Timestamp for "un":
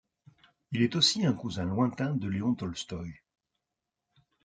1.27-1.33